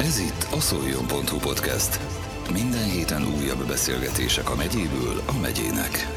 [0.00, 2.00] Ez itt a szoljon.hu podcast.
[2.52, 6.16] Minden héten újabb beszélgetések a megyéből a megyének.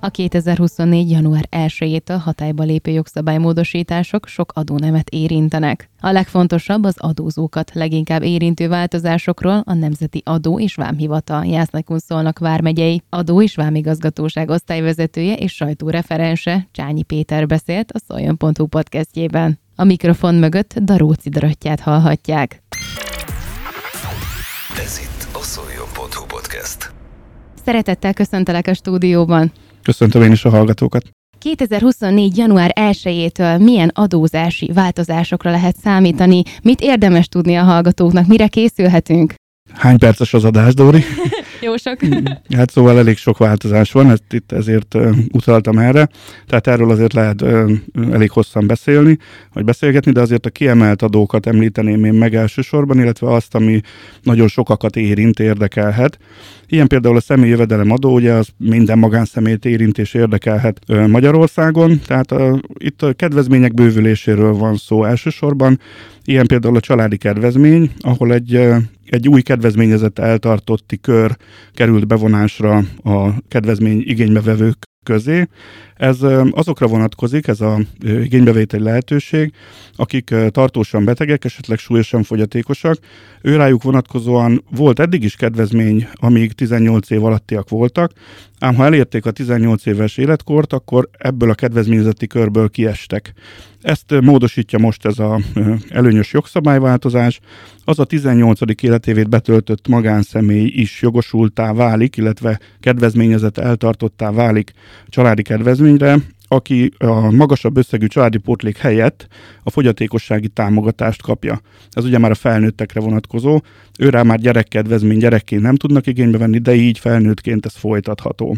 [0.00, 1.10] A 2024.
[1.10, 5.90] január 1-től hatályba lépő jogszabálymódosítások sok adónemet érintenek.
[6.00, 13.02] A legfontosabb az adózókat leginkább érintő változásokról a Nemzeti Adó és Vámhivatal Jászlakun szólnak vármegyei.
[13.08, 19.62] Adó és Vámigazgatóság osztályvezetője és sajtóreferense Csányi Péter beszélt a Szoljon.hu podcastjében.
[19.76, 22.62] A mikrofon mögött Daróci Darattyát hallhatják.
[24.76, 26.92] Ez itt a szoljon.hu podcast.
[27.64, 29.52] Szeretettel köszöntelek a stúdióban.
[29.82, 31.02] Köszöntöm én is a hallgatókat.
[31.38, 32.36] 2024.
[32.36, 36.42] január 1-től milyen adózási változásokra lehet számítani?
[36.62, 38.26] Mit érdemes tudni a hallgatóknak?
[38.26, 39.34] Mire készülhetünk?
[39.72, 41.04] Hány perces az adás, Dóri?
[41.64, 41.98] Jó sok.
[42.56, 44.96] Hát szóval elég sok változás van, ezt itt ezért
[45.32, 46.08] utaltam erre.
[46.46, 47.44] Tehát erről azért lehet
[48.12, 49.18] elég hosszan beszélni,
[49.52, 53.80] vagy beszélgetni, de azért a kiemelt adókat említeném én meg elsősorban, illetve azt, ami
[54.22, 56.18] nagyon sokakat érint, érdekelhet.
[56.66, 62.32] Ilyen például a személyi jövedelem adó, ugye az minden magánszemélyt érint és érdekelhet Magyarországon, tehát
[62.32, 65.80] uh, itt a kedvezmények bővüléséről van szó elsősorban.
[66.24, 68.60] Ilyen például a családi kedvezmény, ahol egy
[69.06, 71.36] egy új kedvezményezett eltartotti kör
[71.72, 75.48] került bevonásra a kedvezmény igénybevevők közé.
[76.04, 76.18] Ez
[76.50, 79.52] azokra vonatkozik, ez a igénybevételi lehetőség,
[79.96, 82.96] akik tartósan betegek, esetleg súlyosan fogyatékosak.
[83.42, 88.12] Őrájuk vonatkozóan volt eddig is kedvezmény, amíg 18 év alattiak voltak,
[88.58, 93.32] ám ha elérték a 18 éves életkort, akkor ebből a kedvezményezeti körből kiestek.
[93.80, 95.40] Ezt módosítja most ez a
[95.88, 97.40] előnyös jogszabályváltozás.
[97.84, 98.60] Az a 18.
[98.82, 104.72] életévét betöltött magánszemély is jogosultá válik, illetve kedvezményezett eltartottá válik
[105.08, 105.42] családi
[105.98, 109.26] kedvezményre, aki a magasabb összegű családi pótlék helyett
[109.62, 111.60] a fogyatékossági támogatást kapja.
[111.90, 113.60] Ez ugye már a felnőttekre vonatkozó,
[113.98, 118.56] őrá már gyerekkedvezmény gyerekként nem tudnak igénybe venni, de így felnőttként ez folytatható.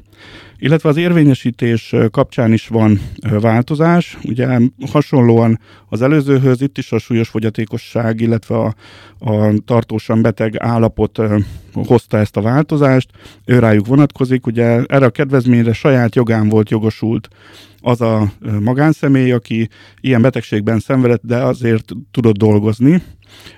[0.59, 3.01] Illetve az érvényesítés kapcsán is van
[3.41, 4.59] változás, ugye
[4.91, 8.75] hasonlóan az előzőhöz itt is a súlyos fogyatékosság, illetve a,
[9.19, 11.21] a tartósan beteg állapot
[11.73, 13.11] hozta ezt a változást,
[13.45, 17.28] ő rájuk vonatkozik, ugye erre a kedvezményre saját jogán volt jogosult
[17.87, 19.69] az a magánszemély, aki
[20.01, 23.03] ilyen betegségben szenvedett, de azért tudott dolgozni,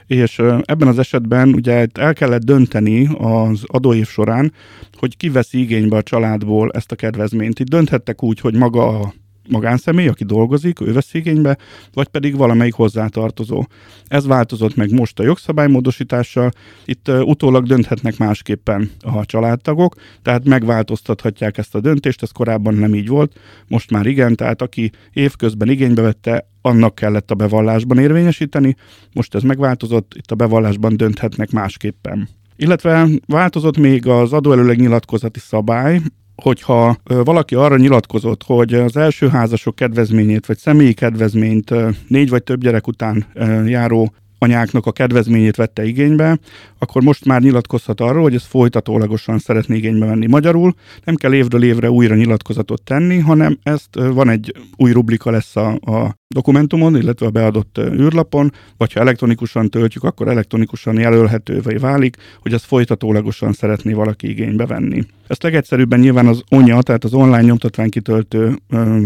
[0.06, 4.52] és ebben az esetben ugye el kellett dönteni az adóév során,
[4.98, 7.60] hogy ki igénybe a családból ezt a kedvezményt.
[7.60, 9.12] Itt dönthettek úgy, hogy maga a
[9.50, 11.58] magánszemély, aki dolgozik, ő vesz igénybe,
[11.92, 13.64] vagy pedig valamelyik hozzátartozó.
[14.06, 16.50] Ez változott meg most a jogszabálymódosítással,
[16.84, 22.94] itt uh, utólag dönthetnek másképpen a családtagok, tehát megváltoztathatják ezt a döntést, ez korábban nem
[22.94, 28.76] így volt, most már igen, tehát aki évközben igénybe vette, annak kellett a bevallásban érvényesíteni,
[29.12, 32.28] most ez megváltozott, itt a bevallásban dönthetnek másképpen.
[32.56, 36.00] Illetve változott még az adóelőleg nyilatkozati szabály,
[36.42, 41.74] hogyha valaki arra nyilatkozott, hogy az első házasok kedvezményét, vagy személyi kedvezményt
[42.08, 43.26] négy vagy több gyerek után
[43.66, 46.38] járó anyáknak a kedvezményét vette igénybe,
[46.78, 50.74] akkor most már nyilatkozhat arról, hogy ez folytatólagosan szeretné igénybe venni magyarul.
[51.04, 55.68] Nem kell évről évre újra nyilatkozatot tenni, hanem ezt van egy új rubrika lesz a,
[55.68, 62.52] a dokumentumon, illetve a beadott űrlapon, vagy ha elektronikusan töltjük, akkor elektronikusan jelölhetővé válik, hogy
[62.52, 65.04] ezt folytatólagosan szeretné valaki igénybe venni.
[65.26, 68.58] Ezt legegyszerűbben nyilván az ONYA, tehát az online nyomtatványkitöltő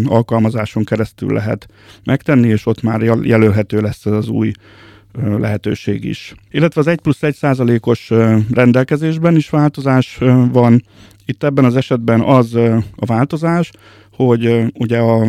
[0.04, 1.66] alkalmazáson keresztül lehet
[2.04, 4.52] megtenni, és ott már jelölhető lesz ez az új
[5.38, 6.34] lehetőség is.
[6.50, 8.10] Illetve az 1 plusz 1 százalékos
[8.50, 10.18] rendelkezésben is változás
[10.52, 10.84] van.
[11.26, 12.54] Itt ebben az esetben az
[12.96, 13.70] a változás,
[14.10, 15.26] hogy ugye a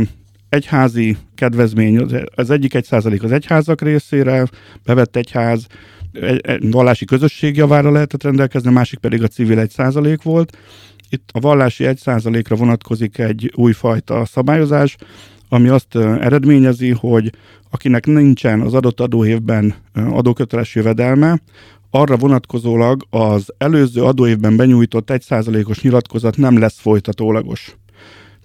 [0.50, 2.06] egyházi kedvezmény,
[2.36, 4.48] az egyik egy százalék az egyházak részére,
[4.84, 5.68] bevett egyház,
[6.12, 10.58] egy, vallási közösség javára lehetett rendelkezni, a másik pedig a civil egy százalék volt.
[11.10, 14.96] Itt a vallási egy százalékra vonatkozik egy újfajta szabályozás,
[15.54, 17.32] ami azt eredményezi, hogy
[17.70, 21.42] akinek nincsen az adott adóévben adóköteles jövedelme,
[21.90, 27.76] arra vonatkozólag az előző adóévben benyújtott 1%-os nyilatkozat nem lesz folytatólagos.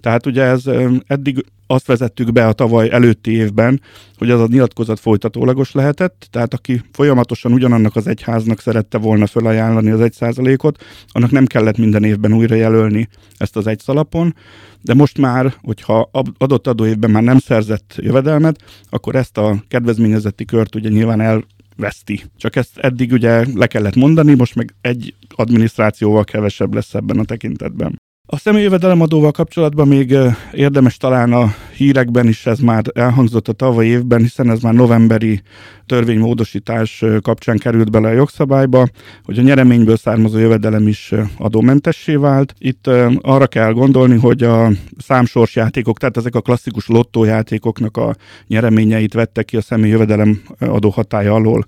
[0.01, 0.63] Tehát ugye ez
[1.07, 3.81] eddig azt vezettük be a tavaly előtti évben,
[4.15, 9.89] hogy az a nyilatkozat folytatólagos lehetett, tehát aki folyamatosan ugyanannak az egyháznak szerette volna felajánlani
[9.89, 14.35] az egy százalékot, annak nem kellett minden évben újra jelölni ezt az egy szalapon,
[14.81, 20.75] de most már, hogyha adott adóévben már nem szerzett jövedelmet, akkor ezt a kedvezményezeti kört
[20.75, 21.43] ugye nyilván el
[21.75, 22.23] veszti.
[22.37, 27.23] Csak ezt eddig ugye le kellett mondani, most meg egy adminisztrációval kevesebb lesz ebben a
[27.23, 27.99] tekintetben.
[28.31, 30.15] A személyi jövedelemadóval kapcsolatban még
[30.51, 35.41] érdemes talán a hírekben is ez már elhangzott a tavaly évben, hiszen ez már novemberi
[35.85, 38.87] törvénymódosítás kapcsán került bele a jogszabályba,
[39.23, 42.53] hogy a nyereményből származó jövedelem is adómentessé vált.
[42.57, 42.87] Itt
[43.21, 48.15] arra kell gondolni, hogy a számsorsjátékok, tehát ezek a klasszikus lottójátékoknak a
[48.47, 51.65] nyereményeit vettek ki a személyi jövedelem adó hatája alól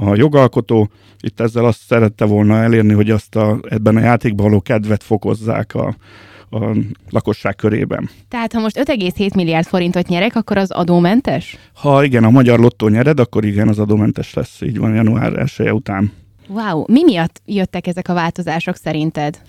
[0.00, 0.88] a jogalkotó.
[1.20, 5.74] Itt ezzel azt szerette volna elérni, hogy azt a, ebben a játékban való kedvet fokozzák
[5.74, 5.96] a,
[6.50, 6.76] a
[7.10, 8.10] lakosság körében.
[8.28, 11.56] Tehát ha most 5,7 milliárd forintot nyerek, akkor az adómentes?
[11.72, 15.52] Ha igen, a magyar lottó nyered, akkor igen, az adómentes lesz, így van, január 1
[15.56, 16.12] -e után.
[16.48, 19.40] Wow, mi miatt jöttek ezek a változások szerinted?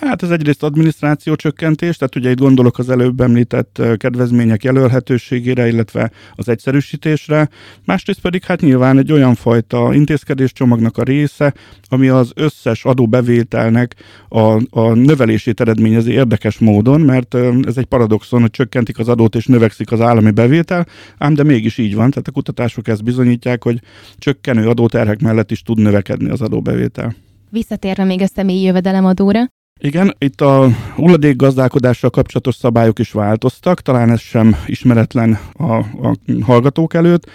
[0.00, 6.10] Hát ez egyrészt adminisztráció csökkentés, tehát ugye itt gondolok az előbb említett kedvezmények jelölhetőségére, illetve
[6.34, 7.48] az egyszerűsítésre.
[7.84, 11.54] Másrészt pedig hát nyilván egy olyan fajta intézkedéscsomagnak a része,
[11.88, 13.94] ami az összes adóbevételnek
[14.28, 19.46] a, a növelését eredményezi érdekes módon, mert ez egy paradoxon, hogy csökkentik az adót és
[19.46, 20.86] növekszik az állami bevétel,
[21.18, 23.80] ám de mégis így van, tehát a kutatások ezt bizonyítják, hogy
[24.16, 27.14] csökkenő adóterhek mellett is tud növekedni az adóbevétel.
[27.50, 29.48] Visszatérve még a személyi jövedelemadóra,
[29.78, 36.94] igen, itt a hulladékgazdálkodással kapcsolatos szabályok is változtak, talán ez sem ismeretlen a, a hallgatók
[36.94, 37.30] előtt,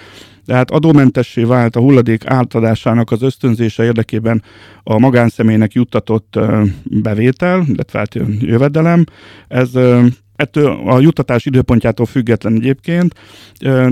[0.46, 4.44] de hát adómentessé vált a hulladék átadásának az ösztönzése érdekében
[4.84, 6.40] a magánszemélynek juttatott
[6.84, 9.04] bevétel, illetve hát jövedelem.
[9.48, 9.70] Ez
[10.36, 13.14] ettől a juttatás időpontjától független egyébként,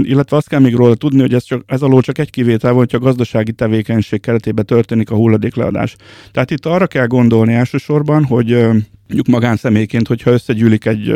[0.01, 2.79] illetve azt kell még róla tudni, hogy ez, csak, ez alól csak egy kivétel van,
[2.79, 5.95] hogyha a gazdasági tevékenység keretében történik a hulladékleadás.
[6.31, 8.65] Tehát itt arra kell gondolni elsősorban, hogy
[9.13, 11.13] mondjuk magánszemélyként, hogyha összegyűlik egy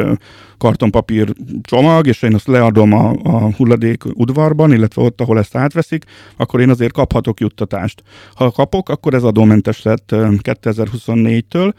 [0.57, 6.03] kartonpapír csomag, és én azt leadom a, a hulladék udvarban, illetve ott, ahol ezt átveszik,
[6.38, 8.03] akkor én azért kaphatok juttatást.
[8.36, 11.74] Ha kapok, akkor ez adómentes lett 2024-től,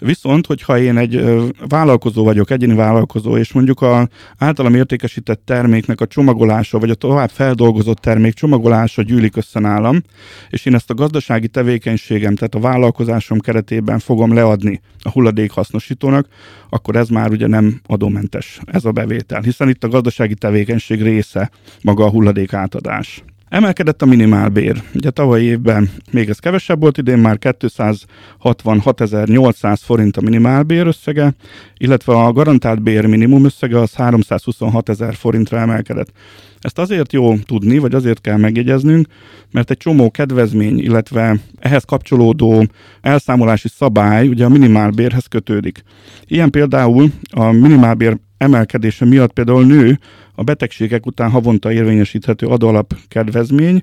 [0.00, 1.24] Viszont, hogyha én egy
[1.68, 4.08] vállalkozó vagyok, egyéni vállalkozó, és mondjuk a
[4.38, 10.02] általam értékesített terméknek a csomagolása, vagy a tovább feldolgozott termék csomagolása gyűlik össze nálam,
[10.50, 16.26] és én ezt a gazdasági tevékenységem, tehát a vállalkozásom keretében fogom leadni a hulladék hasznosítónak,
[16.68, 21.50] akkor ez már ugye nem adómentes ez a bevétel, hiszen itt a gazdasági tevékenység része
[21.82, 23.22] maga a hulladék átadás.
[23.50, 24.82] Emelkedett a minimálbér.
[24.94, 31.34] Ugye tavaly évben még ez kevesebb volt, idén már 266.800 forint a minimálbér összege,
[31.76, 36.12] illetve a garantált bér minimum összege az 326.000 forintra emelkedett.
[36.60, 39.06] Ezt azért jó tudni, vagy azért kell megjegyeznünk,
[39.50, 42.66] mert egy csomó kedvezmény, illetve ehhez kapcsolódó
[43.00, 45.82] elszámolási szabály ugye a minimálbérhez kötődik.
[46.26, 49.98] Ilyen például a minimálbér emelkedése miatt például nő
[50.40, 53.82] a betegségek után havonta érvényesíthető adóalap kedvezmény.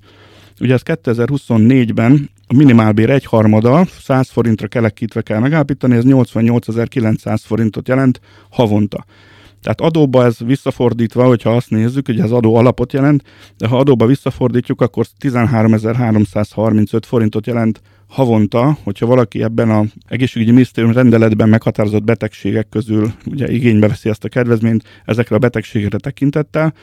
[0.59, 8.19] Ugye ez 2024-ben a minimálbér egyharmada 100 forintra kelekítve kell megállapítani, ez 88.900 forintot jelent
[8.49, 9.05] havonta.
[9.61, 13.23] Tehát adóba ez visszafordítva, hogyha azt nézzük, hogy ez adó alapot jelent,
[13.57, 20.93] de ha adóba visszafordítjuk, akkor 13.335 forintot jelent havonta, hogyha valaki ebben a egészségügyi minisztérium
[20.93, 26.73] rendeletben meghatározott betegségek közül ugye igénybe veszi ezt a kedvezményt ezekre a betegségekre tekintettel,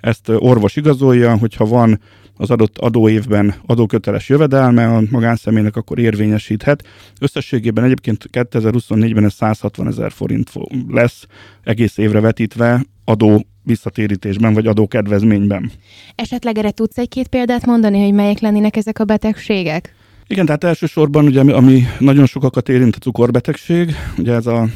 [0.00, 2.00] ezt orvos igazolja, hogyha van
[2.36, 6.84] az adott adóévben adóköteles jövedelme a magánszemélynek, akkor érvényesíthet.
[7.20, 10.50] Összességében egyébként 2024-ben ez 160 ezer forint
[10.88, 11.26] lesz
[11.62, 15.70] egész évre vetítve adó visszatérítésben vagy adókedvezményben.
[16.14, 19.94] Esetleg erre tudsz egy-két példát mondani, hogy melyek lennének ezek a betegségek?
[20.32, 24.68] Igen, tehát elsősorban ugye, ami nagyon sokakat érint a cukorbetegség, ugye ez az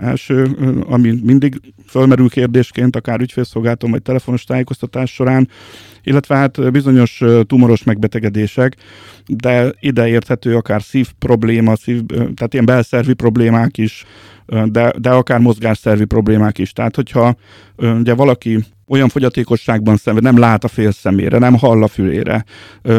[0.00, 0.44] első,
[0.88, 5.48] ami mindig fölmerül kérdésként, akár ügyfélszolgálaton vagy telefonos tájékoztatás során,
[6.02, 8.76] illetve hát bizonyos tumoros megbetegedések,
[9.26, 14.04] de ide érthető akár szív probléma, szív, tehát ilyen belszervi problémák is,
[14.64, 16.72] de, de akár mozgásszervi problémák is.
[16.72, 17.36] Tehát, hogyha
[17.76, 22.44] ugye valaki olyan fogyatékosságban szenved, nem lát a fél szemére, nem hall a fülére,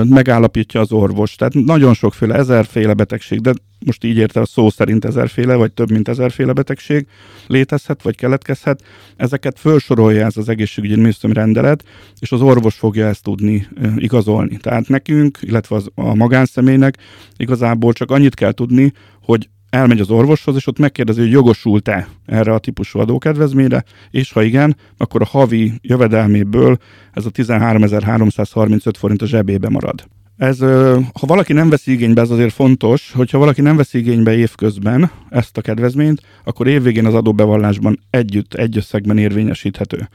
[0.04, 1.36] megállapítja az orvos.
[1.36, 3.54] Tehát nagyon sokféle, ezerféle betegség, de
[3.86, 7.08] most így érte a szó szerint ezerféle, vagy több mint ezerféle betegség
[7.48, 8.84] létezhet, vagy keletkezhet.
[9.16, 11.84] Ezeket felsorolja ez az egészségügyi minisztériumi rendelet,
[12.20, 14.58] és az orvos fogja ezt tudni igazolni.
[14.58, 16.98] Tehát nekünk, illetve az, a magánszemélynek
[17.38, 22.54] igazából csak annyit kell tudni, hogy elmegy az orvoshoz, és ott megkérdezi, hogy jogosult-e erre
[22.54, 26.78] a típusú adókedvezményre, és ha igen, akkor a havi jövedelméből
[27.14, 30.08] ez a 13.335 forint a zsebébe marad.
[30.40, 30.60] Ez,
[31.14, 35.58] ha valaki nem veszi igénybe, ez azért fontos, hogyha valaki nem veszi igénybe évközben ezt
[35.58, 40.10] a kedvezményt, akkor évvégén az adóbevallásban együtt, egy összegben érvényesíthető.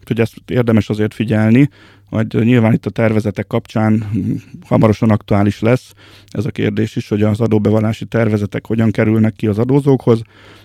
[0.00, 1.68] Úgyhogy ezt érdemes azért figyelni,
[2.10, 4.10] majd nyilván itt a tervezetek kapcsán
[4.66, 5.92] hamarosan aktuális lesz
[6.28, 10.22] ez a kérdés is, hogy az adóbevallási tervezetek hogyan kerülnek ki az adózókhoz,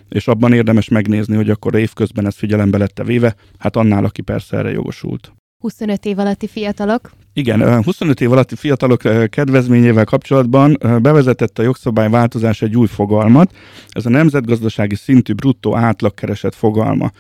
[0.10, 4.58] és abban érdemes megnézni, hogy akkor évközben ez figyelembe lett véve, hát annál, aki persze
[4.58, 5.34] erre jogosult.
[5.58, 7.12] 25 év alatti fiatalok?
[7.38, 13.56] Igen, 25 év alatti fiatalok kedvezményével kapcsolatban bevezetett a jogszabály változás egy új fogalmat,
[13.90, 17.12] ez a nemzetgazdasági szintű bruttó átlagkereset fogalma.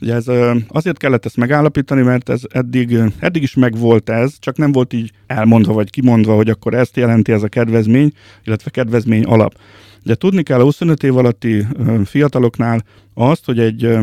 [0.00, 0.26] Ugye ez,
[0.68, 5.12] azért kellett ezt megállapítani, mert ez eddig, eddig is megvolt ez, csak nem volt így
[5.26, 8.12] elmondva vagy kimondva, hogy akkor ezt jelenti ez a kedvezmény,
[8.44, 9.54] illetve kedvezmény alap.
[10.02, 11.66] De tudni kell a 25 év alatti
[12.04, 12.84] fiataloknál
[13.14, 13.98] azt, hogy egy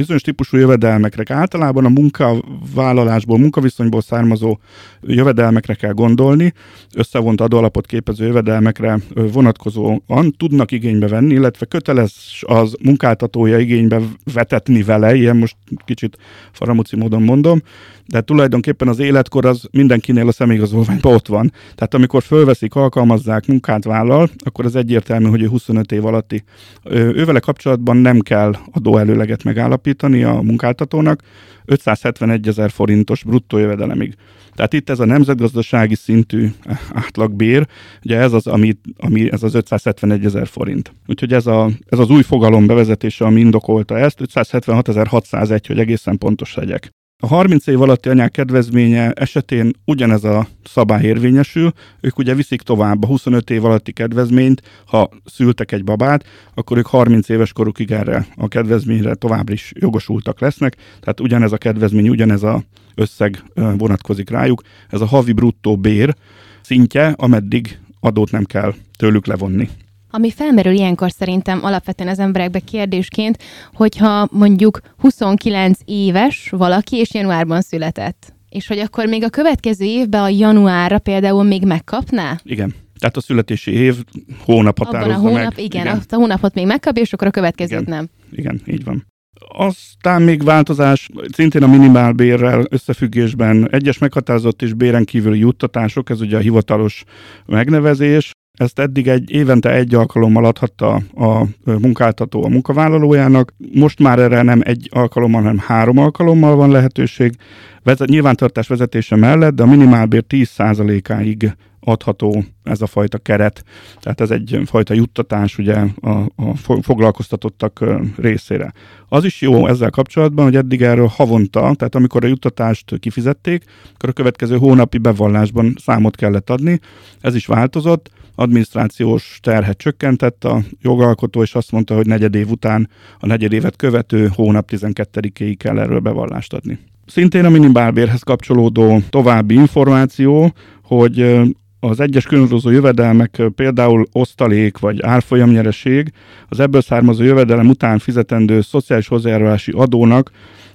[0.00, 4.58] bizonyos típusú jövedelmekre, általában a munkavállalásból, munkaviszonyból származó
[5.02, 6.52] jövedelmekre kell gondolni,
[6.94, 14.00] összevont adóalapot képező jövedelmekre vonatkozóan tudnak igénybe venni, illetve köteles az munkáltatója igénybe
[14.34, 16.16] vetetni vele, ilyen most kicsit
[16.52, 17.62] faramuci módon mondom,
[18.06, 21.52] de tulajdonképpen az életkor az mindenkinél a személyigazolványban ott van.
[21.74, 26.44] Tehát amikor fölveszik, alkalmazzák, munkát vállal, akkor az egyértelmű, hogy ő 25 év alatti.
[26.90, 29.88] Ővele kapcsolatban nem kell adóelőleget megállapítani
[30.22, 31.22] a munkáltatónak,
[31.64, 34.14] 571 ezer forintos bruttó jövedelemig.
[34.54, 36.48] Tehát itt ez a nemzetgazdasági szintű
[36.92, 37.66] átlagbér,
[38.04, 40.94] ugye ez az, ami, ami ez az 571 ezer forint.
[41.06, 46.54] Úgyhogy ez, a, ez az új fogalom bevezetése, ami indokolta ezt, 576.601, hogy egészen pontos
[46.54, 46.90] legyek.
[47.22, 53.02] A 30 év alatti anyák kedvezménye esetén ugyanez a szabály érvényesül, ők ugye viszik tovább
[53.02, 56.24] a 25 év alatti kedvezményt, ha szültek egy babát,
[56.54, 61.58] akkor ők 30 éves korukig erre a kedvezményre továbbra is jogosultak lesznek, tehát ugyanez a
[61.58, 62.62] kedvezmény, ugyanez a
[62.94, 64.62] összeg vonatkozik rájuk.
[64.88, 66.14] Ez a havi bruttó bér
[66.60, 69.68] szintje, ameddig adót nem kell tőlük levonni.
[70.10, 73.38] Ami felmerül ilyenkor szerintem alapvetően az emberekbe kérdésként,
[73.72, 80.22] hogyha mondjuk 29 éves valaki, és januárban született, és hogy akkor még a következő évben
[80.22, 82.40] a januárra például még megkapná?
[82.42, 82.74] Igen.
[82.98, 83.96] Tehát a születési év
[84.44, 85.64] hónap határozza Abban a hónap, meg.
[85.64, 87.94] Igen, igen, a hónapot még megkapja, és akkor a következőt igen.
[87.94, 88.08] nem.
[88.30, 89.06] Igen, így van.
[89.48, 96.36] Aztán még változás, szintén a minimálbérrel összefüggésben egyes meghatározott és béren kívüli juttatások, ez ugye
[96.36, 97.04] a hivatalos
[97.46, 104.42] megnevezés, ezt eddig egy évente egy alkalommal adhatta a munkáltató a munkavállalójának, most már erre
[104.42, 107.34] nem egy alkalommal, hanem három alkalommal van lehetőség.
[107.82, 113.64] Vezet, nyilvántartás vezetése mellett, de a minimálbér 10%-áig adható ez a fajta keret.
[114.00, 117.84] Tehát ez egy fajta juttatás ugye a, a foglalkoztatottak
[118.16, 118.72] részére.
[119.08, 123.64] Az is jó ezzel kapcsolatban, hogy eddig erről havonta, tehát amikor a juttatást kifizették,
[123.94, 126.80] akkor a következő hónapi bevallásban számot kellett adni.
[127.20, 132.88] Ez is változott adminisztrációs terhet csökkentett a jogalkotó, és azt mondta, hogy negyed év után,
[133.18, 136.78] a negyed évet követő hónap 12-éig kell erről bevallást adni.
[137.06, 141.40] Szintén a minimálbérhez kapcsolódó további információ, hogy
[141.80, 146.12] az egyes különböző jövedelmek, például osztalék vagy árfolyamnyereség,
[146.48, 150.30] az ebből származó jövedelem után fizetendő szociális hozzájárulási adónak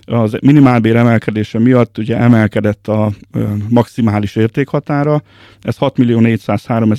[0.06, 3.12] az minimálbér emelkedése miatt ugye emelkedett a
[3.70, 5.22] maximális értékhatára,
[5.62, 6.94] ez 6 403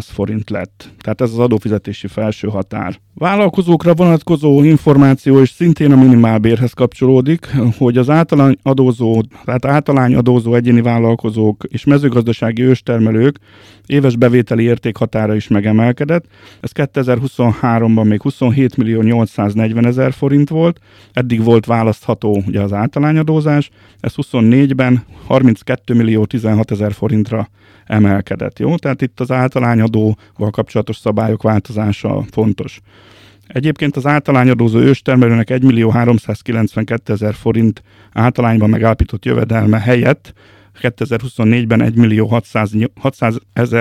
[0.00, 0.90] forint lett.
[0.98, 2.98] Tehát ez az adófizetési felső határ.
[3.14, 7.46] Vállalkozókra vonatkozó információ is szintén a minimálbérhez kapcsolódik,
[7.78, 13.38] hogy az általány adózó, tehát általány adózó egyéni vállalkozók és mezőgazdasági őstermelők
[13.86, 16.24] éves bevételi értékhatára is megemelkedett.
[16.60, 20.80] Ez 2023-ban még 27 millió 840 ezer forint volt,
[21.12, 27.48] eddig volt választható ugye az általányadózás, ez 24-ben 32 millió 16 ezer forintra
[27.84, 28.58] emelkedett.
[28.58, 28.76] Jó?
[28.76, 32.80] Tehát itt az általányadóval kapcsolatos szabályok változása fontos.
[33.46, 40.32] Egyébként az általányadózó őstermelőnek 1 millió 392 ezer forint általányban megállapított jövedelme helyett
[40.80, 43.36] 2024-ben 1 millió 600, 600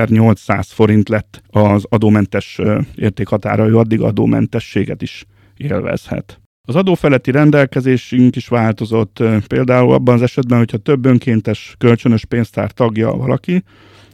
[0.05, 2.59] 800 forint lett az adómentes
[2.95, 5.25] értékhatára, ő addig adómentességet is
[5.57, 6.38] élvezhet.
[6.69, 13.11] Az adófeletti rendelkezésünk is változott, például abban az esetben, hogyha több önkéntes kölcsönös pénztár tagja
[13.11, 13.63] valaki,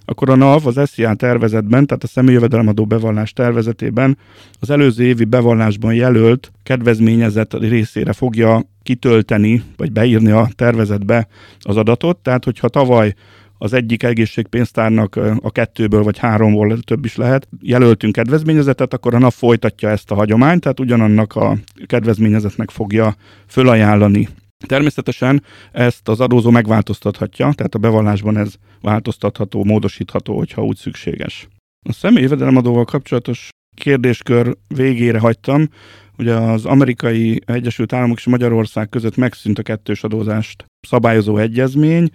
[0.06, 4.18] akkor a NAV az SZIA tervezetben, tehát a személyjövedelemadó bevallás tervezetében
[4.60, 11.28] az előző évi bevallásban jelölt kedvezményezett részére fogja kitölteni, vagy beírni a tervezetbe
[11.60, 12.18] az adatot.
[12.18, 13.14] Tehát, hogyha tavaly
[13.58, 19.34] az egyik egészségpénztárnak a kettőből vagy háromból több is lehet, jelöltünk kedvezményezetet, akkor a NAV
[19.34, 23.16] folytatja ezt a hagyományt, tehát ugyanannak a kedvezményezetnek fogja
[23.48, 24.28] fölajánlani.
[24.68, 31.48] Természetesen ezt az adózó megváltoztathatja, tehát a bevallásban ez változtatható, módosítható, hogyha úgy szükséges.
[31.90, 35.68] A személy jövedelemadóval kapcsolatos kérdéskör végére hagytam,
[36.18, 42.10] Ugye az amerikai Egyesült Államok és Magyarország között megszűnt a kettős adózást szabályozó egyezmény.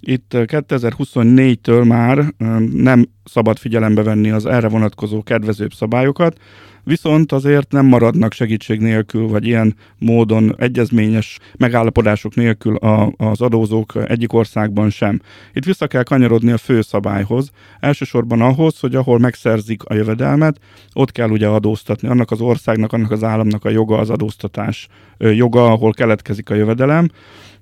[0.00, 2.34] Itt 2024-től már
[2.72, 6.38] nem szabad figyelembe venni az erre vonatkozó kedvezőbb szabályokat,
[6.86, 13.92] viszont azért nem maradnak segítség nélkül, vagy ilyen módon egyezményes megállapodások nélkül a, az adózók
[14.08, 15.20] egyik országban sem.
[15.52, 20.58] Itt vissza kell kanyarodni a fő szabályhoz, elsősorban ahhoz, hogy ahol megszerzik a jövedelmet,
[20.92, 22.08] ott kell ugye adóztatni.
[22.08, 27.08] Annak az országnak, annak az államnak a joga az adóztatás joga, ahol keletkezik a jövedelem.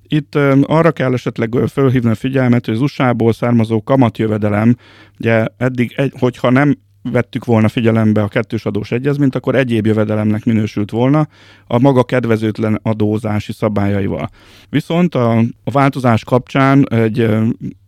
[0.09, 4.77] Itt arra kell esetleg fölhívni a figyelmet, hogy az USA-ból származó kamatjövedelem,
[5.19, 6.79] ugye eddig, hogyha nem
[7.11, 11.29] vettük volna figyelembe a kettős adós egyezményt, akkor egyéb jövedelemnek minősült volna
[11.67, 14.29] a maga kedvezőtlen adózási szabályaival.
[14.69, 17.29] Viszont a, a változás kapcsán egy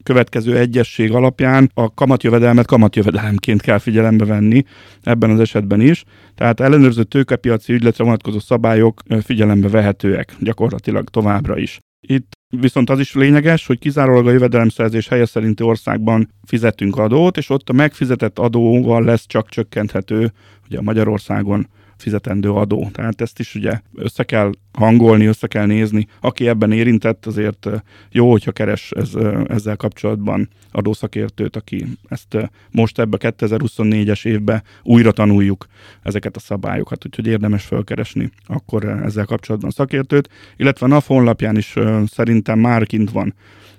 [0.02, 4.64] következő egyesség alapján a kamatjövedelmet kamatjövedelemként kell figyelembe venni
[5.02, 6.04] ebben az esetben is.
[6.35, 11.80] Tehát ellenőrző tőkepiaci ügyletre vonatkozó szabályok figyelembe vehetőek gyakorlatilag továbbra is.
[12.06, 17.50] Itt viszont az is lényeges, hogy kizárólag a jövedelemszerzés helye szerinti országban fizetünk adót, és
[17.50, 20.32] ott a megfizetett adóval lesz csak csökkenthető,
[20.64, 22.88] ugye Magyarországon fizetendő adó.
[22.92, 26.06] Tehát ezt is ugye össze kell hangolni, össze kell nézni.
[26.20, 27.68] Aki ebben érintett, azért
[28.10, 29.14] jó, hogyha keres ez,
[29.48, 35.66] ezzel kapcsolatban adószakértőt, aki ezt most ebbe 2024-es évbe újra tanuljuk
[36.02, 41.74] ezeket a szabályokat, úgyhogy érdemes felkeresni akkor ezzel kapcsolatban szakértőt, illetve a NAV honlapján is
[42.06, 43.34] szerintem már kint van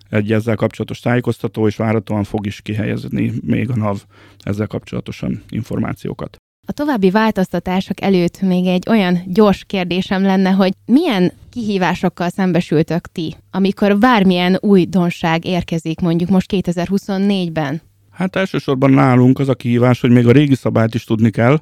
[0.09, 4.03] egy ezzel kapcsolatos tájékoztató, és várhatóan fog is kihelyezni még a NAV
[4.43, 6.38] ezzel kapcsolatosan információkat.
[6.69, 13.36] A további változtatások előtt még egy olyan gyors kérdésem lenne, hogy milyen kihívásokkal szembesültök ti,
[13.51, 17.81] amikor bármilyen újdonság érkezik mondjuk most 2024-ben?
[18.12, 21.62] Hát elsősorban nálunk az a kihívás, hogy még a régi szabályt is tudni kell,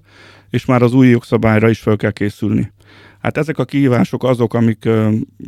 [0.49, 2.71] és már az új jogszabályra is fel kell készülni.
[3.21, 4.89] Hát ezek a kihívások azok, amik,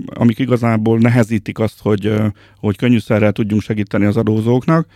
[0.08, 2.14] amik igazából nehezítik azt, hogy,
[2.60, 4.88] hogy könnyűszerrel tudjunk segíteni az adózóknak.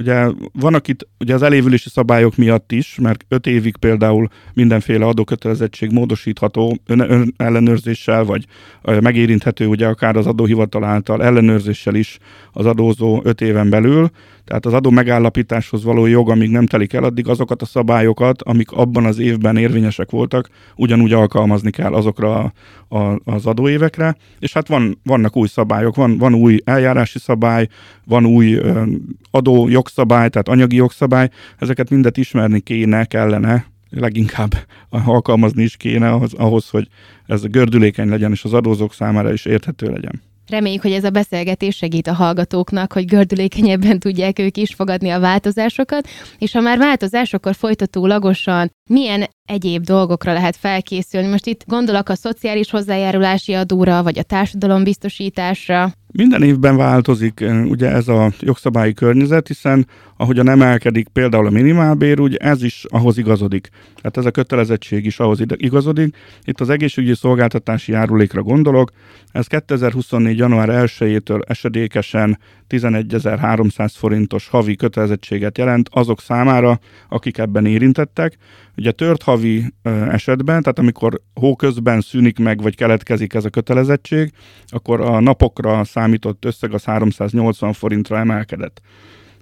[0.00, 5.92] Ugye van, akit ugye az elévülési szabályok miatt is, mert öt évig például mindenféle adókötelezettség
[5.92, 8.44] módosítható ön, ön ellenőrzéssel, vagy
[8.82, 12.18] megérinthető ugye akár az adóhivatal által ellenőrzéssel is
[12.52, 14.10] az adózó öt éven belül.
[14.44, 18.70] Tehát az adó megállapításhoz való jog, amíg nem telik el, addig azokat a szabályokat, amik
[18.72, 22.52] abban az évben érvényesek voltak, ugyanúgy alkalmazni kell azokra a,
[22.98, 24.16] a, az adóévekre.
[24.38, 27.68] És hát van, vannak új szabályok, van, van új eljárási szabály,
[28.04, 28.82] van új ö,
[29.30, 34.50] adó jogszabály, tehát anyagi jogszabály, ezeket mindet ismerni kéne, kellene, leginkább
[34.90, 36.88] alkalmazni is kéne ahhoz, ahhoz, hogy
[37.26, 40.22] ez gördülékeny legyen, és az adózók számára is érthető legyen.
[40.48, 45.20] Reméljük, hogy ez a beszélgetés segít a hallgatóknak, hogy gördülékenyebben tudják ők is fogadni a
[45.20, 51.28] változásokat, és ha már változás, akkor folytatólagosan milyen egyéb dolgokra lehet felkészülni.
[51.28, 55.92] Most itt gondolok a szociális hozzájárulási adóra, vagy a társadalombiztosításra.
[56.12, 59.86] Minden évben változik ugye ez a jogszabályi környezet, hiszen
[60.16, 63.68] ahogyan emelkedik például a minimálbér, ugye ez is ahhoz igazodik.
[63.96, 66.16] Tehát ez a kötelezettség is ahhoz igazodik.
[66.44, 68.90] Itt az egészségügyi szolgáltatási járulékra gondolok.
[69.32, 70.38] Ez 2024.
[70.38, 72.38] január 1-től esedékesen
[72.70, 76.78] 11.300 forintos havi kötelezettséget jelent azok számára,
[77.08, 78.36] akik ebben érintettek.
[78.76, 79.64] Ugye tört havi
[80.10, 84.32] esetben, tehát amikor hóközben szűnik meg, vagy keletkezik ez a kötelezettség,
[84.66, 88.80] akkor a napokra számított összeg az 380 forintra emelkedett.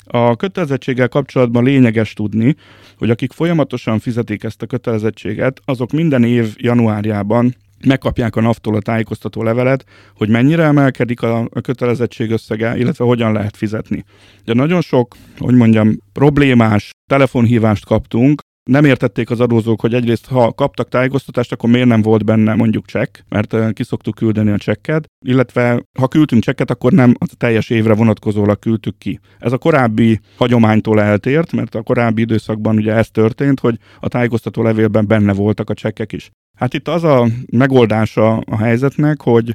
[0.05, 2.57] A kötelezettséggel kapcsolatban lényeges tudni,
[2.99, 7.55] hogy akik folyamatosan fizetik ezt a kötelezettséget, azok minden év januárjában
[7.87, 13.33] megkapják a NAV-tól a tájékoztató levelet, hogy mennyire emelkedik a, a kötelezettség összege, illetve hogyan
[13.33, 14.05] lehet fizetni.
[14.45, 20.53] De nagyon sok, hogy mondjam, problémás telefonhívást kaptunk, nem értették az adózók, hogy egyrészt ha
[20.53, 25.07] kaptak tájékoztatást, akkor miért nem volt benne mondjuk csekk, mert ki szoktuk küldeni a csekket,
[25.27, 29.21] illetve ha küldtünk csekket, akkor nem a teljes évre vonatkozólag küldtük ki.
[29.39, 34.63] Ez a korábbi hagyománytól eltért, mert a korábbi időszakban ugye ez történt, hogy a tájékoztató
[34.63, 36.31] levélben benne voltak a csekkek is.
[36.59, 39.55] Hát itt az a megoldása a helyzetnek, hogy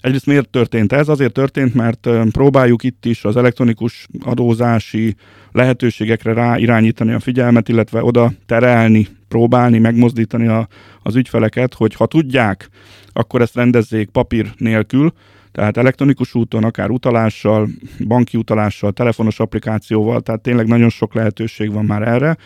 [0.00, 1.08] Egyrészt miért történt ez?
[1.08, 5.14] Azért történt, mert próbáljuk itt is az elektronikus adózási
[5.52, 10.68] lehetőségekre rá irányítani a figyelmet, illetve oda terelni, próbálni, megmozdítani a,
[11.02, 12.68] az ügyfeleket, hogy ha tudják,
[13.12, 15.12] akkor ezt rendezzék papír nélkül,
[15.52, 17.68] tehát elektronikus úton, akár utalással,
[18.06, 22.36] banki utalással, telefonos applikációval, tehát tényleg nagyon sok lehetőség van már erre,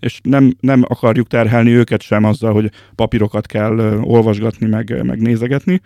[0.00, 5.80] és nem, nem akarjuk terhelni őket sem azzal, hogy papírokat kell olvasgatni, meg, meg nézegetni.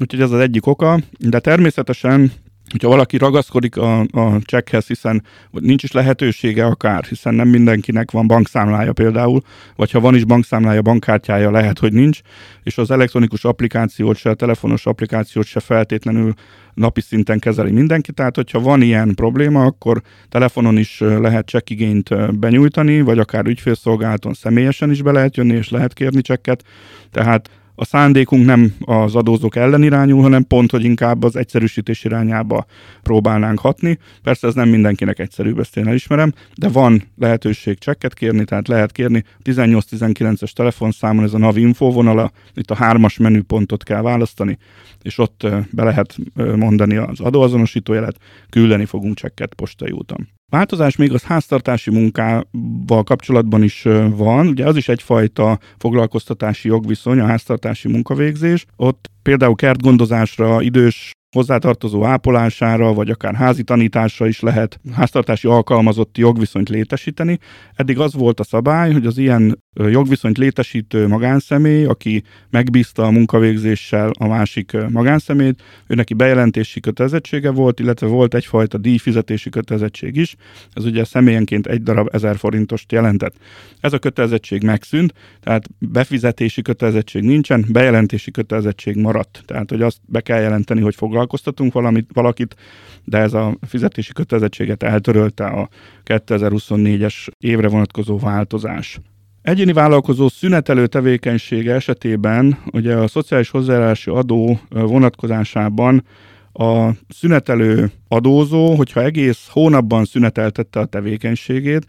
[0.00, 2.32] Úgyhogy ez az egyik oka, de természetesen
[2.70, 8.26] hogyha valaki ragaszkodik a, a csekkhez, hiszen nincs is lehetősége akár, hiszen nem mindenkinek van
[8.26, 9.40] bankszámlája például,
[9.76, 12.20] vagy ha van is bankszámlája, bankkártyája, lehet, hogy nincs,
[12.62, 16.34] és az elektronikus applikációt se, a telefonos applikációt se feltétlenül
[16.74, 23.00] napi szinten kezeli mindenki, tehát hogyha van ilyen probléma, akkor telefonon is lehet csekkigényt benyújtani,
[23.00, 26.64] vagy akár ügyfélszolgálaton személyesen is be lehet jönni, és lehet kérni csekket,
[27.10, 32.66] tehát a szándékunk nem az adózók ellen irányul, hanem pont, hogy inkább az egyszerűsítés irányába
[33.02, 33.98] próbálnánk hatni.
[34.22, 38.92] Persze ez nem mindenkinek egyszerűbb, ezt én elismerem, de van lehetőség csekket kérni, tehát lehet
[38.92, 44.58] kérni 18-19-es telefonszámon, ez a NAV info vonala, itt a hármas menüpontot kell választani,
[45.02, 48.16] és ott be lehet mondani az adóazonosítójelet,
[48.50, 50.28] küldeni fogunk csekket postai úton.
[50.50, 57.26] Változás még az háztartási munkával kapcsolatban is van, ugye az is egyfajta foglalkoztatási jogviszony, a
[57.26, 58.66] háztartási munkavégzés.
[58.76, 66.68] Ott például kertgondozásra, idős hozzátartozó ápolására, vagy akár házi tanításra is lehet háztartási alkalmazotti jogviszonyt
[66.68, 67.38] létesíteni.
[67.74, 74.10] Eddig az volt a szabály, hogy az ilyen jogviszonyt létesítő magánszemély, aki megbízta a munkavégzéssel
[74.18, 80.36] a másik magánszemét, ő neki bejelentési kötelezettsége volt, illetve volt egyfajta díjfizetési kötelezettség is.
[80.72, 83.34] Ez ugye személyenként egy darab ezer forintost jelentett.
[83.80, 89.42] Ez a kötelezettség megszűnt, tehát befizetési kötelezettség nincsen, bejelentési kötelezettség maradt.
[89.46, 92.56] Tehát, hogy azt be kell jelenteni, hogy foglalkoztatunk valamit, valakit,
[93.04, 95.68] de ez a fizetési kötelezettséget eltörölte a
[96.04, 98.98] 2024-es évre vonatkozó változás.
[99.42, 106.04] Egyéni vállalkozó szünetelő tevékenysége esetében ugye a szociális hozzájárulási adó vonatkozásában
[106.52, 111.86] a szünetelő adózó, hogyha egész hónapban szüneteltette a tevékenységét,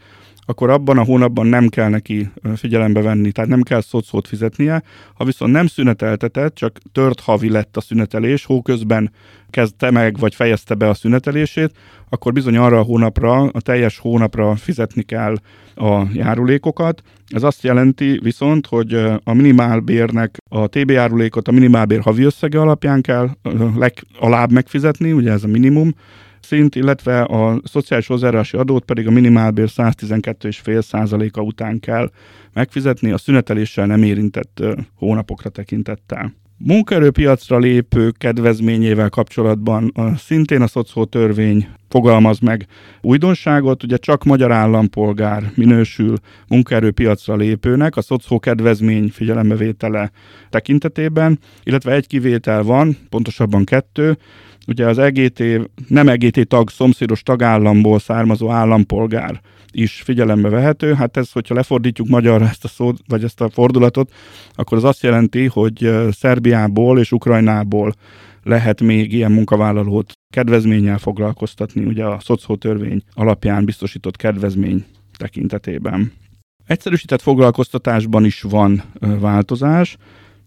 [0.50, 4.84] akkor abban a hónapban nem kell neki figyelembe venni, tehát nem kell szót fizetnie.
[5.14, 9.12] Ha viszont nem szüneteltetett, csak tört havi lett a szünetelés, hóközben
[9.50, 11.72] kezdte meg, vagy fejezte be a szünetelését,
[12.10, 15.36] akkor bizony arra a hónapra, a teljes hónapra fizetni kell
[15.76, 17.02] a járulékokat.
[17.28, 23.02] Ez azt jelenti viszont, hogy a minimálbérnek a TB járulékot a minimálbér havi összege alapján
[23.02, 23.30] kell
[23.76, 25.94] legalább megfizetni, ugye ez a minimum,
[26.48, 32.12] szint, illetve a szociális hozzájárulási adót pedig a minimálbér 112,5%-a után kell
[32.54, 34.64] megfizetni, a szüneteléssel nem érintett
[34.96, 36.34] hónapokra tekintettel.
[36.58, 42.66] Munkaerőpiacra lépő kedvezményével kapcsolatban a, szintén a szocó törvény fogalmaz meg
[43.02, 50.12] újdonságot, ugye csak magyar állampolgár minősül munkaerőpiacra lépőnek a szocó kedvezmény figyelembevétele
[50.50, 54.18] tekintetében, illetve egy kivétel van, pontosabban kettő,
[54.67, 55.43] ugye az EGT,
[55.88, 60.93] nem EGT tag, szomszédos tagállamból származó állampolgár is figyelembe vehető.
[60.93, 64.12] Hát ez, hogyha lefordítjuk magyarra ezt a szót, vagy ezt a fordulatot,
[64.53, 67.93] akkor az azt jelenti, hogy Szerbiából és Ukrajnából
[68.43, 74.86] lehet még ilyen munkavállalót kedvezménnyel foglalkoztatni, ugye a szociótörvény alapján biztosított kedvezmény
[75.17, 76.12] tekintetében.
[76.65, 79.97] Egyszerűsített foglalkoztatásban is van változás.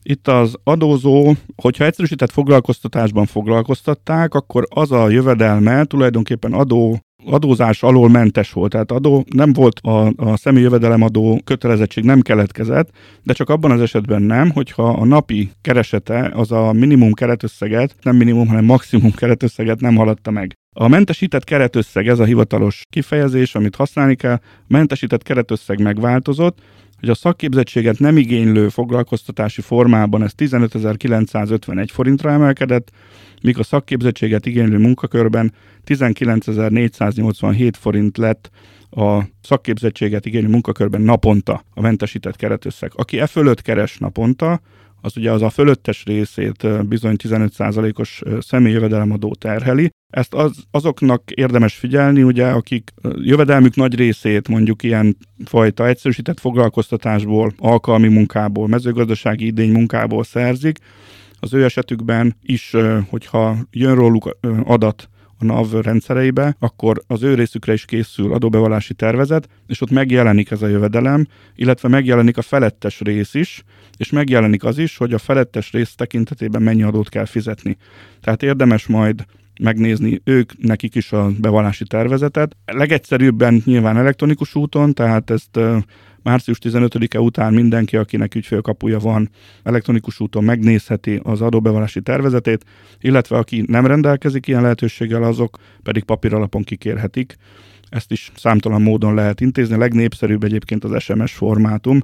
[0.03, 8.09] Itt az adózó, hogyha egyszerűsített foglalkoztatásban foglalkoztatták, akkor az a jövedelme tulajdonképpen adó adózás alól
[8.09, 12.91] mentes volt, tehát adó nem volt a, a személyi jövedelemadó kötelezettség nem keletkezett,
[13.23, 18.17] de csak abban az esetben nem, hogyha a napi keresete az a minimum keretösszeget, nem
[18.17, 20.60] minimum, hanem maximum keretösszeget nem haladta meg.
[20.81, 26.59] A mentesített keretösszeg, ez a hivatalos kifejezés, amit használni kell, a mentesített keretösszeg megváltozott,
[27.01, 32.91] hogy a szakképzettséget nem igénylő foglalkoztatási formában ez 15.951 forintra emelkedett,
[33.43, 35.53] míg a szakképzettséget igénylő munkakörben
[35.87, 38.51] 19.487 forint lett
[38.91, 42.93] a szakképzettséget igénylő munkakörben naponta a mentesített keretösszeg.
[42.95, 44.61] Aki e fölött keres naponta,
[45.01, 49.91] az ugye az a fölöttes részét bizony 15%-os személyjövedelemadó terheli.
[50.13, 57.53] Ezt az, azoknak érdemes figyelni, ugye, akik jövedelmük nagy részét mondjuk ilyen fajta egyszerűsített foglalkoztatásból,
[57.59, 60.79] alkalmi munkából, mezőgazdasági idény munkából szerzik,
[61.41, 62.77] az ő esetükben is,
[63.09, 65.09] hogyha jön róluk adat
[65.41, 70.63] a NAV rendszereibe, akkor az ő részükre is készül adóbevallási tervezet, és ott megjelenik ez
[70.63, 73.65] a jövedelem, illetve megjelenik a felettes rész is,
[73.97, 77.77] és megjelenik az is, hogy a felettes rész tekintetében mennyi adót kell fizetni.
[78.21, 79.25] Tehát érdemes majd
[79.61, 82.57] megnézni ők, nekik is a bevallási tervezetet.
[82.65, 85.59] Legegyszerűbben nyilván elektronikus úton, tehát ezt
[86.23, 89.31] március 15-e után mindenki, akinek ügyfélkapuja van,
[89.63, 92.65] elektronikus úton megnézheti az adóbevallási tervezetét,
[93.01, 97.37] illetve aki nem rendelkezik ilyen lehetőséggel, azok pedig papíralapon kikérhetik.
[97.89, 99.75] Ezt is számtalan módon lehet intézni.
[99.75, 102.01] A legnépszerűbb egyébként az SMS formátum.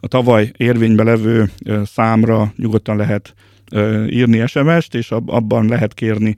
[0.00, 1.50] A tavaly érvénybe levő
[1.84, 3.34] számra nyugodtan lehet
[4.08, 6.36] írni SMS-t, és abban lehet kérni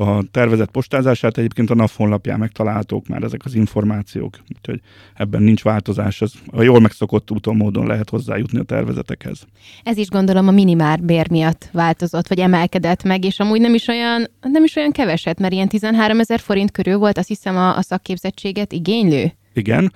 [0.00, 4.80] a tervezett postázását egyébként a NAV honlapján megtalálhatók már ezek az információk, úgyhogy
[5.14, 9.46] ebben nincs változás, ez a jól megszokott úton módon lehet hozzájutni a tervezetekhez.
[9.82, 13.86] Ez is gondolom a minimál bér miatt változott, vagy emelkedett meg, és amúgy nem is
[13.86, 17.76] olyan, nem is olyan keveset, mert ilyen 13 ezer forint körül volt, azt hiszem a,
[17.76, 19.32] a szakképzettséget igénylő.
[19.52, 19.92] Igen,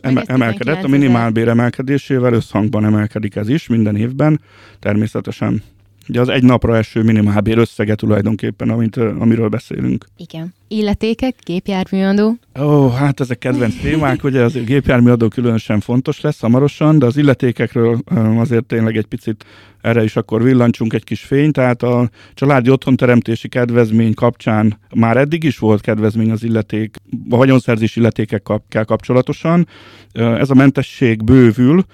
[0.00, 0.84] eme- emelkedett.
[0.84, 4.40] A minimálbér emelkedésével összhangban emelkedik ez is minden évben.
[4.78, 5.62] Természetesen
[6.08, 10.06] Ugye az egy napra eső minimálbér összege tulajdonképpen, amit, amiről beszélünk.
[10.16, 10.54] Igen.
[10.68, 12.36] Illetékek, gépjárműadó?
[12.60, 17.98] Ó, hát ezek kedvenc témák, ugye az gépjárműadó különösen fontos lesz hamarosan, de az illetékekről
[18.38, 19.44] azért tényleg egy picit
[19.80, 25.44] erre is akkor villancsunk egy kis fényt, tehát a családi otthonteremtési kedvezmény kapcsán már eddig
[25.44, 26.96] is volt kedvezmény az illeték,
[27.30, 29.68] a vagyonszerzés illetékekkel kapcsolatosan.
[30.12, 31.84] Ez a mentesség bővül,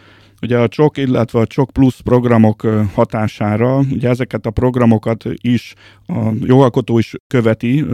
[0.42, 2.62] Ugye a CSOK, illetve a CSOK Plus programok
[2.94, 5.74] hatására, ugye ezeket a programokat is
[6.06, 7.84] a jogalkotó is követi,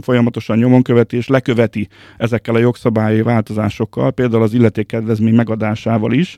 [0.00, 6.36] folyamatosan nyomon követi, és leköveti ezekkel a jogszabályi változásokkal, például az illetékkedvezmény megadásával is,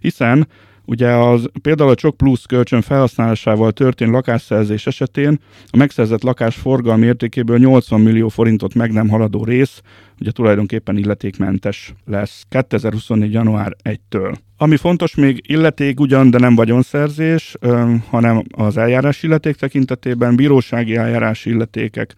[0.00, 0.48] hiszen
[0.86, 7.06] Ugye az, például a Csok Plus kölcsön felhasználásával történt lakásszerzés esetén a megszerzett lakás forgalmi
[7.06, 9.80] értékéből 80 millió forintot meg nem haladó rész,
[10.20, 13.32] ugye tulajdonképpen illetékmentes lesz 2024.
[13.32, 14.36] január 1-től.
[14.56, 17.56] Ami fontos még illeték ugyan, de nem vagyonszerzés,
[18.10, 22.14] hanem az eljárás illeték tekintetében bírósági eljárás illetékek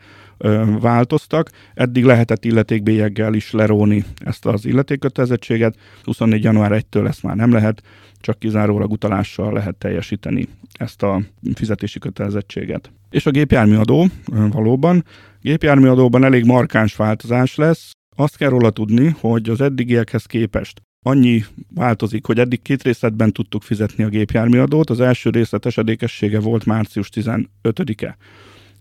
[0.81, 1.51] változtak.
[1.75, 6.43] Eddig lehetett illetékbélyeggel is leróni ezt az illetékkötelezettséget, 24.
[6.43, 7.83] január 1-től ezt már nem lehet,
[8.27, 11.23] csak kizárólag utalással lehet teljesíteni ezt a
[11.55, 12.91] fizetési kötelezettséget.
[13.11, 14.07] És a gépjárműadó
[14.51, 15.05] valóban.
[15.41, 17.91] Gépjárműadóban elég markáns változás lesz.
[18.17, 23.63] Azt kell róla tudni, hogy az eddigiekhez képest annyi változik, hogy eddig két részletben tudtuk
[23.63, 24.91] fizetni a gépjárműadót.
[24.91, 28.17] Az első részlet esedékessége volt március 15-e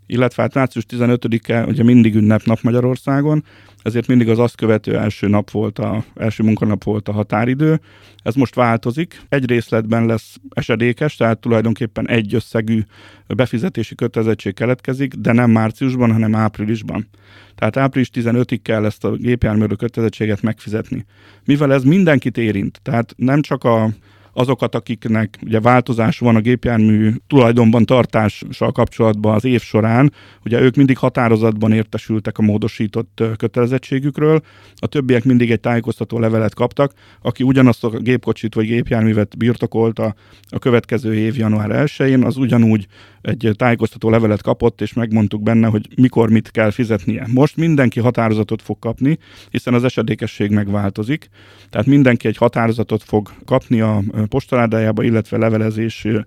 [0.05, 3.43] illetve hát március 15-e ugye mindig ünnepnap Magyarországon,
[3.81, 7.79] ezért mindig az azt követő első nap volt a, első munkanap volt a határidő.
[8.23, 9.21] Ez most változik.
[9.29, 12.81] Egy részletben lesz esedékes, tehát tulajdonképpen egy összegű
[13.27, 17.07] befizetési kötelezettség keletkezik, de nem márciusban, hanem áprilisban.
[17.55, 21.05] Tehát április 15-ig kell ezt a gépjárműről kötelezettséget megfizetni.
[21.45, 23.89] Mivel ez mindenkit érint, tehát nem csak a
[24.37, 30.13] azokat, akiknek ugye változás van a gépjármű tulajdonban tartással kapcsolatban az év során,
[30.45, 34.41] ugye ők mindig határozatban értesültek a módosított kötelezettségükről,
[34.75, 40.15] a többiek mindig egy tájékoztató levelet kaptak, aki ugyanazt a gépkocsit vagy gépjárművet birtokolta
[40.49, 42.87] a következő év január 1-én, az ugyanúgy
[43.25, 47.27] egy tájékoztató levelet kapott, és megmondtuk benne, hogy mikor mit kell fizetnie.
[47.33, 49.17] Most mindenki határozatot fog kapni,
[49.49, 51.29] hiszen az esedékesség megváltozik,
[51.69, 56.25] tehát mindenki egy határozatot fog kapni a postaládájába, illetve levelezési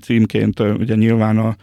[0.00, 1.56] címként ugye nyilván a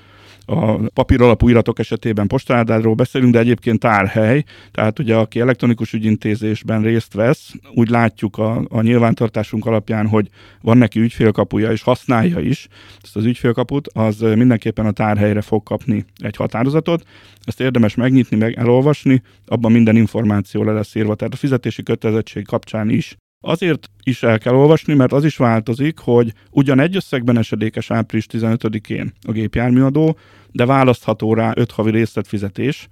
[0.52, 7.14] a papíralapú iratok esetében postaládáról beszélünk, de egyébként tárhely, tehát ugye aki elektronikus ügyintézésben részt
[7.14, 10.30] vesz, úgy látjuk a, a nyilvántartásunk alapján, hogy
[10.62, 12.68] van neki ügyfélkapuja, és használja is
[13.02, 17.04] ezt az ügyfélkaput, az mindenképpen a tárhelyre fog kapni egy határozatot.
[17.44, 22.46] Ezt érdemes megnyitni, meg elolvasni, abban minden információ le lesz írva, tehát a fizetési kötelezettség
[22.46, 27.38] kapcsán is Azért is el kell olvasni, mert az is változik, hogy ugyan egy összegben
[27.38, 30.18] esedékes április 15-én a gépjárműadó,
[30.52, 32.88] de választható rá 5 havi részletfizetés,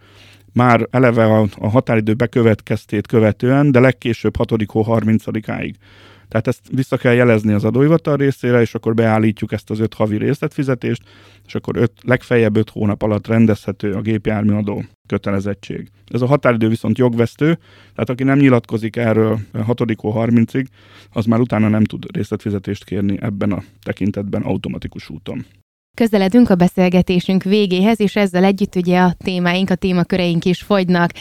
[0.54, 4.50] már eleve a, a határidő bekövetkeztét követően, de legkésőbb 6.
[4.72, 5.74] hó 30-áig.
[6.30, 10.18] Tehát ezt vissza kell jelezni az adóhivatal részére, és akkor beállítjuk ezt az öt havi
[10.18, 11.02] részletfizetést,
[11.46, 15.90] és akkor öt, legfeljebb öt hónap alatt rendezhető a gépjárműadó kötelezettség.
[16.08, 17.54] Ez a határidő viszont jogvesztő,
[17.94, 20.66] tehát aki nem nyilatkozik erről 6 30-ig,
[21.10, 25.46] az már utána nem tud részletfizetést kérni ebben a tekintetben automatikus úton.
[26.00, 31.12] Közeledünk a beszélgetésünk végéhez, és ezzel együtt ugye a témáink, a témaköreink is fogynak.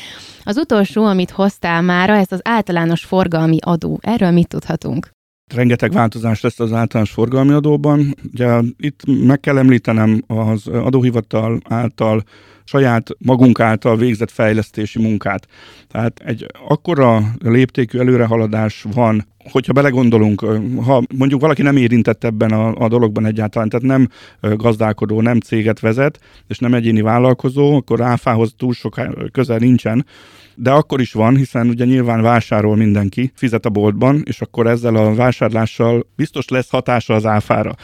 [0.42, 3.98] Az utolsó, amit hoztál mára, ez az általános forgalmi adó.
[4.02, 5.10] Erről mit tudhatunk?
[5.54, 8.14] Rengeteg változás lesz az általános forgalmi adóban.
[8.32, 12.22] Ugye itt meg kell említenem az adóhivatal által
[12.68, 15.46] saját magunk által végzett fejlesztési munkát.
[15.88, 20.40] Tehát egy akkora léptékű előrehaladás van, hogyha belegondolunk,
[20.84, 24.08] ha mondjuk valaki nem érintett ebben a, a dologban egyáltalán, tehát nem
[24.40, 29.00] gazdálkodó, nem céget vezet, és nem egyéni vállalkozó, akkor áfához túl sok
[29.32, 30.06] közel nincsen,
[30.54, 34.96] de akkor is van, hiszen ugye nyilván vásárol mindenki, fizet a boltban, és akkor ezzel
[34.96, 37.74] a vásárlással biztos lesz hatása az áfára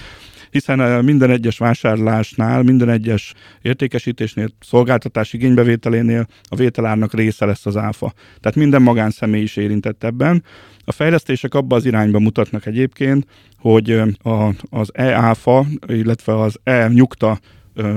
[0.54, 8.12] hiszen minden egyes vásárlásnál, minden egyes értékesítésnél, szolgáltatás igénybevételénél a vételárnak része lesz az áfa.
[8.40, 10.44] Tehát minden magánszemély is érintett ebben.
[10.84, 13.26] A fejlesztések abba az irányba mutatnak egyébként,
[13.58, 13.90] hogy
[14.22, 17.38] a, az e-áfa, illetve az e-nyugta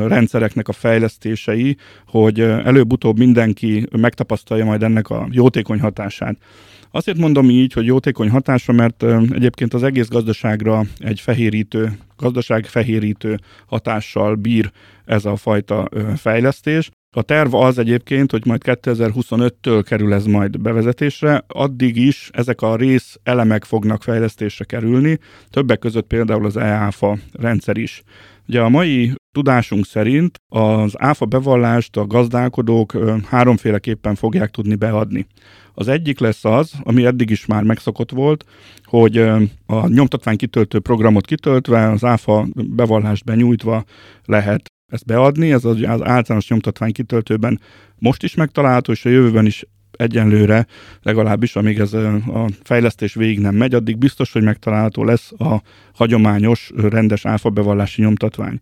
[0.07, 6.37] rendszereknek a fejlesztései, hogy előbb-utóbb mindenki megtapasztalja majd ennek a jótékony hatását.
[6.91, 13.39] Azért mondom így, hogy jótékony hatása, mert egyébként az egész gazdaságra egy fehérítő, gazdaság fehérítő
[13.65, 14.71] hatással bír
[15.05, 16.89] ez a fajta fejlesztés.
[17.15, 22.75] A terv az egyébként, hogy majd 2025-től kerül ez majd bevezetésre, addig is ezek a
[22.75, 28.03] rész elemek fognak fejlesztésre kerülni, többek között például az EÁFA rendszer is.
[28.47, 35.27] Ugye a mai tudásunk szerint az áfa bevallást a gazdálkodók háromféleképpen fogják tudni beadni.
[35.73, 38.45] Az egyik lesz az, ami eddig is már megszokott volt,
[38.83, 39.17] hogy
[39.65, 43.83] a nyomtatvány kitöltő programot kitöltve, az áfa bevallást benyújtva
[44.25, 47.60] lehet ezt beadni, ez az, általános nyomtatvány kitöltőben
[47.95, 49.65] most is megtalálható, és a jövőben is
[49.97, 50.67] egyenlőre,
[51.01, 55.62] legalábbis amíg ez a fejlesztés végig nem megy, addig biztos, hogy megtalálható lesz a
[55.93, 58.60] hagyományos, rendes áfa bevallási nyomtatvány.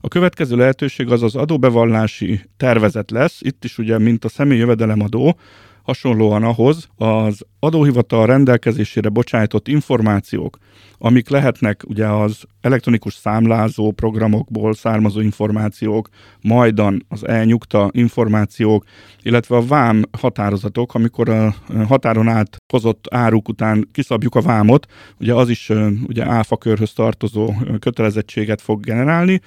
[0.00, 5.38] A következő lehetőség az az adóbevallási tervezet lesz, itt is ugye, mint a személy jövedelemadó,
[5.84, 10.58] hasonlóan ahhoz az adóhivatal rendelkezésére bocsájtott információk,
[10.98, 16.08] amik lehetnek ugye az elektronikus számlázó programokból származó információk,
[16.40, 18.84] majdan az elnyugta információk,
[19.22, 21.54] illetve a vám határozatok, amikor a
[21.86, 24.86] határon át hozott áruk után kiszabjuk a vámot,
[25.20, 25.70] ugye az is
[26.06, 29.40] ugye áfakörhöz tartozó kötelezettséget fog generálni,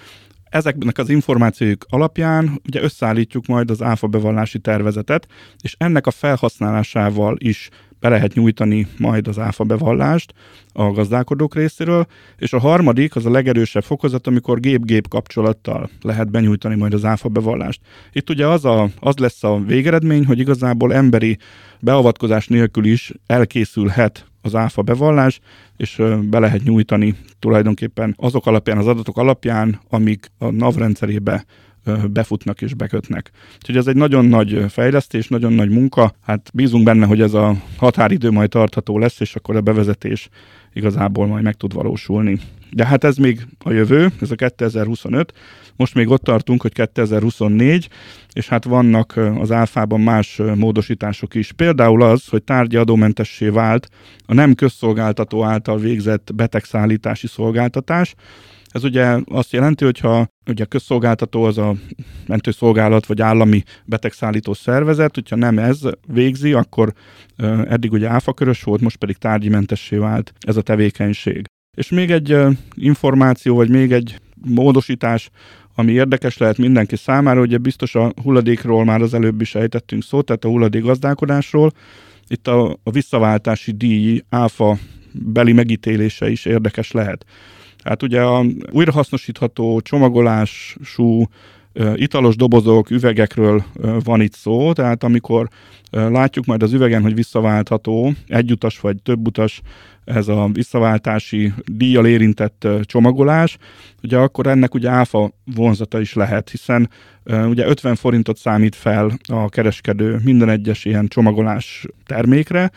[0.50, 5.28] Ezeknek az információk alapján ugye összeállítjuk majd az áfa bevallási tervezetet,
[5.62, 10.34] és ennek a felhasználásával is be lehet nyújtani majd az áfa bevallást
[10.74, 12.06] a gazdálkodók részéről,
[12.38, 17.30] és a harmadik, az a legerősebb fokozat, amikor gép-gép kapcsolattal lehet benyújtani majd az áfa
[17.30, 17.82] bevallást.
[18.12, 21.38] Itt ugye az, a, az lesz a végeredmény, hogy igazából emberi
[21.80, 25.40] beavatkozás nélkül is elkészülhet az áfa bevallás,
[25.78, 31.46] és be lehet nyújtani tulajdonképpen azok alapján, az adatok alapján, amik a NAV rendszerébe
[32.12, 33.32] befutnak és bekötnek.
[33.56, 36.14] Úgyhogy ez egy nagyon nagy fejlesztés, nagyon nagy munka.
[36.22, 40.30] Hát bízunk benne, hogy ez a határidő majd tartható lesz, és akkor a bevezetés
[40.74, 42.40] igazából majd meg tud valósulni.
[42.70, 45.34] De hát ez még a jövő, ez a 2025.
[45.76, 47.90] Most még ott tartunk, hogy 2024,
[48.34, 51.52] és hát vannak az álfában más módosítások is.
[51.52, 53.90] Például az, hogy tárgyi adómentessé vált
[54.26, 58.16] a nem közszolgáltató által végzett betegszállítási szolgáltatás,
[58.68, 61.76] ez ugye azt jelenti, hogyha ugye a közszolgáltató az a
[62.28, 66.94] mentőszolgálat vagy állami betegszállító szervezet, hogyha nem ez végzi, akkor
[67.68, 71.46] eddig ugye áfakörös volt, most pedig tárgyimentessé vált ez a tevékenység.
[71.78, 72.38] És még egy
[72.74, 75.30] információ, vagy még egy módosítás,
[75.76, 80.26] ami érdekes lehet mindenki számára, ugye biztos a hulladékról már az előbb is ejtettünk szót,
[80.26, 81.72] tehát a hulladék gazdálkodásról.
[82.28, 84.78] Itt a, a visszaváltási díj áfa
[85.12, 87.26] beli megítélése is érdekes lehet.
[87.84, 91.28] Hát ugye a újrahasznosítható csomagolású
[91.96, 93.64] italos dobozok, üvegekről
[94.04, 95.50] van itt szó, tehát amikor
[95.92, 99.62] látjuk majd az üvegen, hogy visszaváltható, egyutas vagy többutas
[100.06, 103.58] ez a visszaváltási díjjal érintett csomagolás,
[104.04, 106.90] ugye akkor ennek ugye áfa vonzata is lehet, hiszen
[107.26, 112.72] ugye 50 forintot számít fel a kereskedő minden egyes ilyen csomagolás termékre,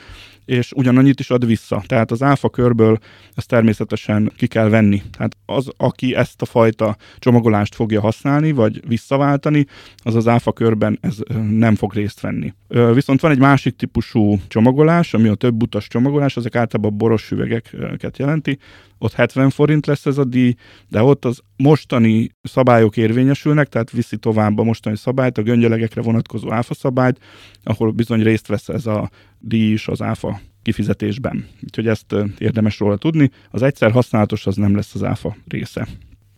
[0.51, 1.83] és ugyanannyit is ad vissza.
[1.87, 2.99] Tehát az áfa körből
[3.35, 5.03] ezt természetesen ki kell venni.
[5.17, 10.99] Tehát az, aki ezt a fajta csomagolást fogja használni, vagy visszaváltani, az az áfa körben
[11.01, 11.17] ez
[11.51, 12.55] nem fog részt venni.
[12.95, 18.19] Viszont van egy másik típusú csomagolás, ami a több utas csomagolás, ezek általában boros üvegeket
[18.19, 18.59] jelenti,
[19.03, 20.55] ott 70 forint lesz ez a díj,
[20.89, 26.53] de ott az mostani szabályok érvényesülnek, tehát viszi tovább a mostani szabályt, a göngyölegekre vonatkozó
[26.53, 27.19] áfa szabályt,
[27.63, 31.47] ahol bizony részt vesz ez a díj is az áfa kifizetésben.
[31.63, 33.31] Úgyhogy ezt érdemes róla tudni.
[33.51, 35.87] Az egyszer használatos az nem lesz az áfa része.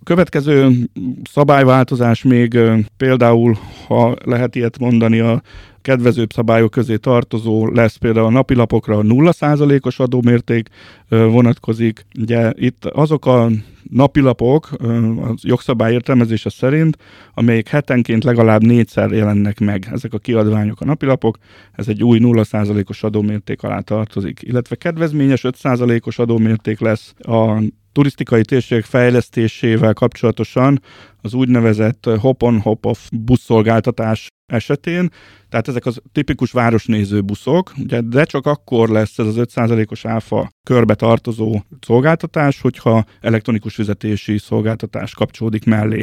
[0.01, 0.89] A következő
[1.31, 2.59] szabályváltozás még
[2.97, 5.43] például, ha lehet ilyet mondani, a
[5.83, 10.69] kedvezőbb szabályok közé tartozó lesz például a napilapokra a 0%-os adómérték
[11.09, 12.07] vonatkozik.
[12.19, 13.49] Ugye itt azok a
[13.91, 16.97] napilapok a jogszabály értelmezése szerint,
[17.35, 21.39] amelyek hetenként legalább négyszer jelennek meg ezek a kiadványok a napilapok,
[21.73, 28.85] ez egy új 0%-os adómérték alá tartozik, illetve kedvezményes 5%-os adómérték lesz a turisztikai térségek
[28.85, 30.81] fejlesztésével kapcsolatosan
[31.21, 35.11] az úgynevezett hop-on, hop-off buszszolgáltatás esetén,
[35.49, 40.51] tehát ezek az tipikus városnéző buszok, ugye, de csak akkor lesz ez az 5%-os áfa
[40.63, 46.03] körbe tartozó szolgáltatás, hogyha elektronikus fizetési szolgáltatás kapcsolódik mellé.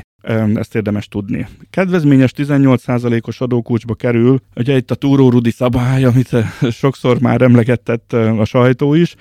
[0.53, 1.47] Ezt érdemes tudni.
[1.69, 6.30] Kedvezményes 18%-os adókulcsba kerül, ugye itt a Túró Rudi szabály, amit
[6.71, 9.15] sokszor már emlegetett a sajtó is,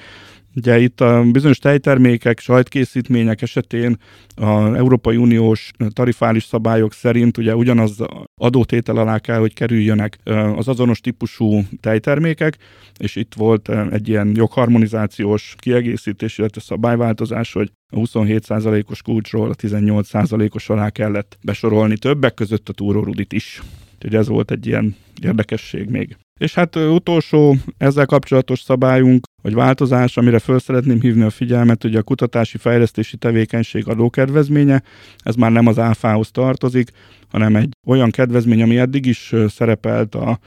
[0.55, 3.97] Ugye itt a bizonyos tejtermékek, sajtkészítmények esetén
[4.35, 7.97] az Európai Uniós tarifális szabályok szerint ugye ugyanaz
[8.41, 10.19] adótétel alá kell, hogy kerüljönek
[10.57, 12.57] az azonos típusú tejtermékek,
[12.99, 20.69] és itt volt egy ilyen jogharmonizációs kiegészítés, illetve szabályváltozás, hogy a 27%-os kulcsról a 18%-os
[20.69, 23.63] alá kellett besorolni többek között a túrórudit is.
[23.95, 26.17] Úgyhogy ez volt egy ilyen érdekesség még.
[26.39, 31.95] És hát utolsó ezzel kapcsolatos szabályunk, vagy változás, amire föl szeretném hívni a figyelmet, hogy
[31.95, 34.83] a kutatási fejlesztési tevékenység adókedvezménye,
[35.19, 36.91] ez már nem az áfához tartozik,
[37.29, 40.39] hanem egy olyan kedvezmény, ami eddig is szerepelt a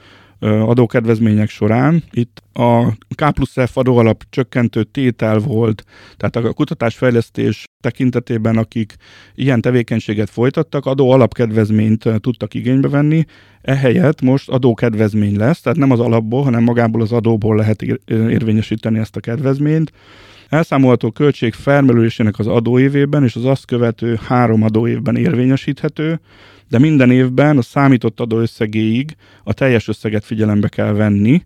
[0.42, 2.02] adókedvezmények során.
[2.10, 5.84] Itt a K plusz F adóalap csökkentő tétel volt,
[6.16, 8.94] tehát a kutatásfejlesztés tekintetében, akik
[9.34, 13.24] ilyen tevékenységet folytattak, adó alapkedvezményt tudtak igénybe venni,
[13.62, 19.16] ehelyett most adókedvezmény lesz, tehát nem az alapból, hanem magából az adóból lehet érvényesíteni ezt
[19.16, 19.92] a kedvezményt.
[20.48, 26.20] Elszámolható költség felmerülésének az adóévében és az azt követő három adóévben érvényesíthető,
[26.72, 31.42] de minden évben a számított adóösszegéig a teljes összeget figyelembe kell venni,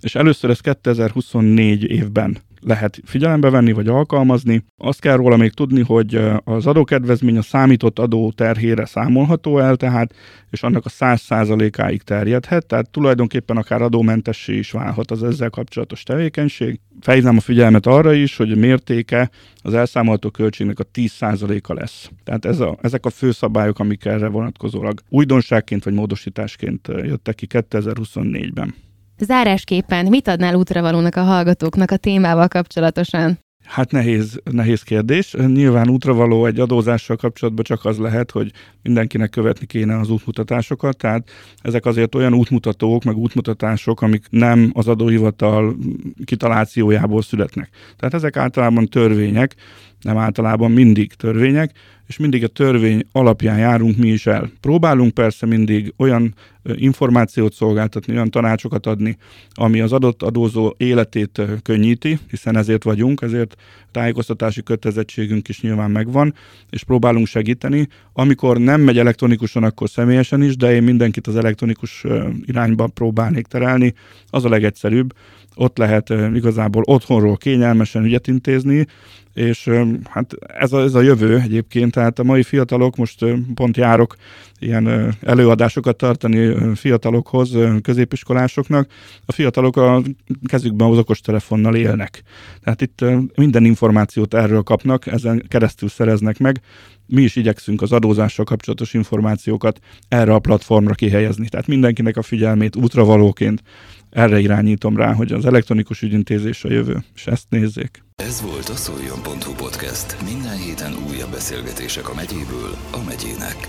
[0.00, 4.64] és először ez 2024 évben lehet figyelembe venni vagy alkalmazni.
[4.76, 10.14] Azt kell róla még tudni, hogy az adókedvezmény a számított adó terhére számolható el, tehát,
[10.50, 16.80] és annak a 100%-áig terjedhet, tehát tulajdonképpen akár adómentessé is válhat az ezzel kapcsolatos tevékenység.
[17.00, 19.30] Fejlem a figyelmet arra is, hogy a mértéke
[19.62, 22.10] az elszámolható költségnek a 10%-a lesz.
[22.24, 27.46] Tehát ez a, ezek a fő szabályok, amik erre vonatkozólag újdonságként vagy módosításként jöttek ki
[27.50, 28.74] 2024-ben.
[29.20, 33.38] Zárásképpen mit adnál útravalónak a hallgatóknak a témával kapcsolatosan?
[33.64, 35.34] Hát nehéz, nehéz kérdés.
[35.46, 38.50] Nyilván útravaló egy adózással kapcsolatban csak az lehet, hogy
[38.82, 41.30] mindenkinek követni kéne az útmutatásokat, tehát
[41.62, 45.76] ezek azért olyan útmutatók, meg útmutatások, amik nem az adóhivatal
[46.24, 47.68] kitalációjából születnek.
[47.96, 49.54] Tehát ezek általában törvények,
[50.00, 51.72] nem általában mindig törvények,
[52.06, 54.50] és mindig a törvény alapján járunk mi is el.
[54.60, 56.34] Próbálunk persze mindig olyan
[56.74, 59.16] információt szolgáltatni, olyan tanácsokat adni,
[59.54, 63.56] ami az adott adózó életét könnyíti, hiszen ezért vagyunk, ezért
[63.90, 66.34] tájékoztatási kötelezettségünk is nyilván megvan,
[66.70, 67.88] és próbálunk segíteni.
[68.12, 72.04] Amikor nem megy elektronikusan, akkor személyesen is, de én mindenkit az elektronikus
[72.44, 73.94] irányba próbálnék terelni.
[74.26, 75.14] Az a legegyszerűbb,
[75.54, 78.86] ott lehet igazából otthonról kényelmesen ügyet intézni,
[79.34, 79.70] és
[80.04, 83.24] hát ez a, ez a jövő egyébként, tehát a mai fiatalok, most
[83.54, 84.16] pont járok
[84.58, 88.90] ilyen előadásokat tartani fiatalokhoz, középiskolásoknak,
[89.26, 90.02] a fiatalok a
[90.44, 92.22] kezükben az okostelefonnal élnek.
[92.62, 93.04] Tehát itt
[93.34, 96.60] minden információt erről kapnak, ezen keresztül szereznek meg,
[97.06, 99.78] mi is igyekszünk az adózással kapcsolatos információkat
[100.08, 101.48] erre a platformra kihelyezni.
[101.48, 103.62] Tehát mindenkinek a figyelmét útravalóként
[104.10, 108.02] erre irányítom rá, hogy az elektronikus ügyintézés a jövő, és ezt nézzék.
[108.20, 110.22] Ez volt a szoljon.hu podcast.
[110.24, 113.68] Minden héten újabb beszélgetések a megyéből a megyének.